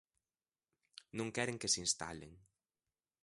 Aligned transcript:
Non 1.17 1.27
queren 1.35 1.59
que 1.61 1.71
se 1.73 1.81
instalen. 1.85 2.31